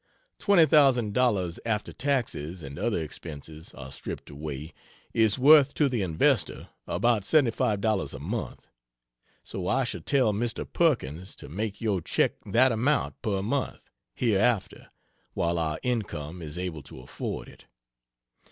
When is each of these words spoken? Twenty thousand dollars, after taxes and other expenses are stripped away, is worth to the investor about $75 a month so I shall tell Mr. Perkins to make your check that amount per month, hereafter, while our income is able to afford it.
Twenty 0.39 0.65
thousand 0.65 1.13
dollars, 1.13 1.59
after 1.63 1.93
taxes 1.93 2.63
and 2.63 2.79
other 2.79 2.97
expenses 2.97 3.71
are 3.75 3.91
stripped 3.91 4.31
away, 4.31 4.73
is 5.13 5.37
worth 5.37 5.75
to 5.75 5.87
the 5.87 6.01
investor 6.01 6.69
about 6.87 7.21
$75 7.21 8.11
a 8.11 8.17
month 8.17 8.65
so 9.43 9.67
I 9.67 9.83
shall 9.83 10.01
tell 10.01 10.33
Mr. 10.33 10.65
Perkins 10.65 11.35
to 11.35 11.49
make 11.49 11.81
your 11.81 12.01
check 12.01 12.33
that 12.47 12.71
amount 12.71 13.21
per 13.21 13.43
month, 13.43 13.91
hereafter, 14.15 14.89
while 15.35 15.59
our 15.59 15.77
income 15.83 16.41
is 16.41 16.57
able 16.57 16.81
to 16.81 16.99
afford 17.01 17.47
it. 17.47 17.65